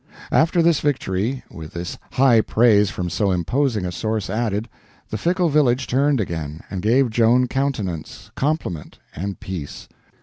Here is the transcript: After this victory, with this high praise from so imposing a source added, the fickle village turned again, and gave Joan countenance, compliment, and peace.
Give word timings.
After 0.31 0.63
this 0.63 0.79
victory, 0.79 1.43
with 1.51 1.73
this 1.73 1.99
high 2.13 2.41
praise 2.41 2.89
from 2.89 3.07
so 3.07 3.29
imposing 3.29 3.85
a 3.85 3.91
source 3.91 4.31
added, 4.31 4.67
the 5.11 5.17
fickle 5.19 5.49
village 5.49 5.85
turned 5.85 6.19
again, 6.19 6.61
and 6.71 6.81
gave 6.81 7.11
Joan 7.11 7.45
countenance, 7.47 8.31
compliment, 8.33 8.97
and 9.15 9.39
peace. 9.39 9.87